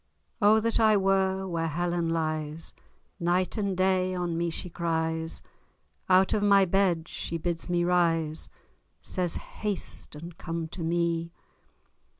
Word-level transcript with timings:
O 0.41 0.59
that 0.59 0.79
I 0.79 0.97
were 0.97 1.47
where 1.47 1.67
Helen 1.67 2.09
lies, 2.09 2.73
Night 3.19 3.55
and 3.55 3.77
day 3.77 4.15
on 4.15 4.35
me 4.35 4.49
she 4.49 4.67
cries; 4.67 5.43
Out 6.09 6.33
of 6.33 6.41
my 6.41 6.65
bed 6.65 7.07
she 7.07 7.37
bids 7.37 7.69
me 7.69 7.83
rise, 7.83 8.49
Says, 8.99 9.35
"Haste 9.35 10.15
and 10.15 10.35
come 10.39 10.67
to 10.69 10.81
me!" 10.81 11.31